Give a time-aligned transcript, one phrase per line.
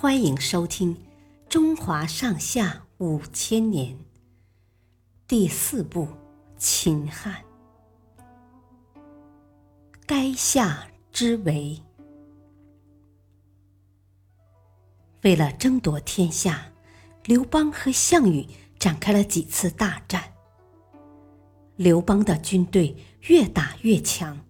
[0.00, 0.96] 欢迎收听
[1.46, 3.92] 《中华上下五千年》
[5.28, 6.06] 第四部
[6.56, 7.44] 《秦汉》。
[10.06, 11.82] 垓下之围，
[15.20, 16.72] 为了争夺天下，
[17.26, 18.46] 刘邦和项羽
[18.78, 20.32] 展开了几次大战。
[21.76, 22.96] 刘邦的军队
[23.28, 24.40] 越打越强，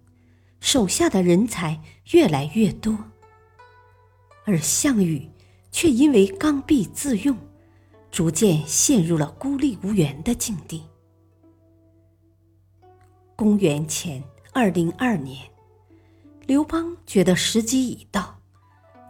[0.61, 2.97] 手下的人才越来越多，
[4.45, 5.29] 而项羽。
[5.71, 7.37] 却因为刚愎自用，
[8.11, 10.83] 逐渐陷入了孤立无援的境地。
[13.35, 15.49] 公元前二零二年，
[16.45, 18.39] 刘邦觉得时机已到，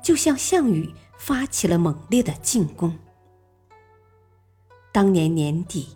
[0.02, 2.98] 就向项羽发起了猛烈的进攻。
[4.94, 5.90] 当年年底，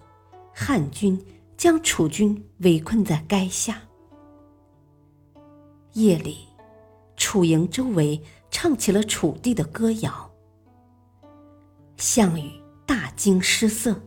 [0.54, 1.24] 汉军
[1.56, 3.82] 将楚军围困在垓下。
[5.94, 6.40] 夜里，
[7.16, 10.32] 楚营周围唱起了楚地的歌谣。
[12.06, 12.52] 项羽
[12.86, 14.00] 大惊失色。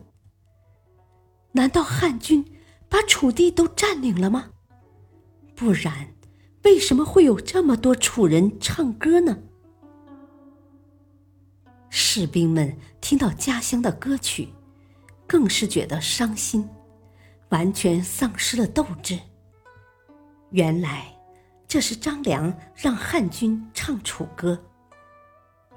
[1.51, 2.45] 难道汉军
[2.87, 4.51] 把楚地都占领了吗？
[5.53, 6.13] 不然，
[6.63, 9.37] 为什么会有这么多楚人唱歌呢？
[11.89, 14.47] 士兵们听到家乡的歌曲，
[15.27, 16.65] 更是觉得伤心，
[17.49, 19.19] 完全丧失了斗志。
[20.51, 21.13] 原来，
[21.67, 24.57] 这是张良让汉军唱楚歌。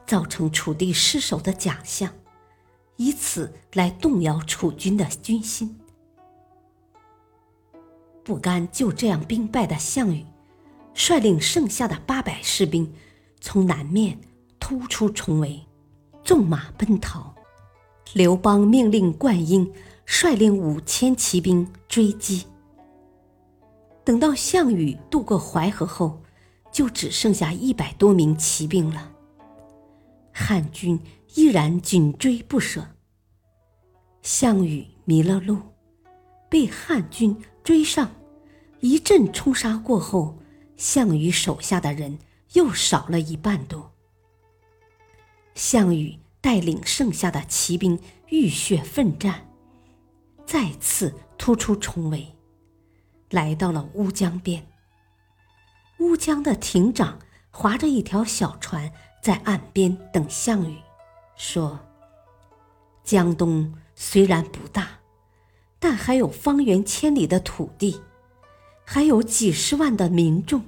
[0.07, 2.13] 造成楚地失守的假象，
[2.97, 5.79] 以此来动摇楚军的军心。
[8.25, 10.25] 不甘就这样兵败的项羽，
[10.95, 12.93] 率领剩下的八百士兵，
[13.41, 14.19] 从南面
[14.61, 15.61] 突出重围，
[16.23, 17.35] 纵马奔逃。
[18.13, 19.73] 刘邦命令灌婴
[20.05, 22.47] 率领五千骑兵追击。
[24.05, 26.21] 等到项羽渡过淮河后，
[26.71, 29.11] 就只剩下一百多名骑兵了。
[30.33, 30.99] 汉军
[31.35, 32.87] 依然紧追不舍。
[34.23, 35.59] 项羽迷了路，
[36.49, 38.11] 被汉军追上，
[38.81, 40.39] 一阵冲杀过后，
[40.77, 42.19] 项羽手下的人
[42.53, 43.93] 又少了一半多。
[45.55, 47.99] 项羽带领剩下的骑兵
[48.29, 49.47] 浴血奋战，
[50.47, 52.27] 再次突出重围，
[53.31, 54.67] 来到了乌江边。
[55.99, 57.19] 乌江的亭长
[57.51, 58.93] 划着一条小船。
[59.23, 60.77] 在岸边等项羽，
[61.37, 61.79] 说
[63.05, 64.89] ：“江东虽然不大，
[65.79, 68.03] 但还有方圆千里的土地，
[68.85, 70.61] 还有几十万的民众，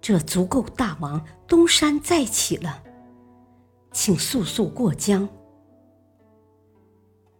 [0.00, 2.82] 这足够大王东山再起了。
[3.92, 5.28] 请速速过江。”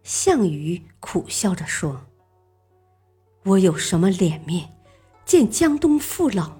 [0.03, 2.05] 项羽苦笑着说
[3.43, 4.73] ：“我有什么脸面
[5.25, 6.53] 见江东父老？”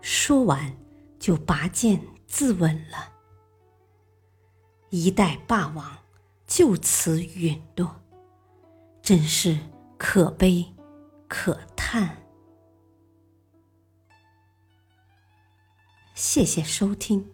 [0.00, 0.72] 说完。
[1.20, 3.12] 就拔剑自刎了，
[4.88, 5.98] 一代霸王
[6.46, 8.00] 就此陨落，
[9.02, 9.58] 真是
[9.98, 10.74] 可悲
[11.28, 12.16] 可叹。
[16.14, 17.30] 谢谢收听，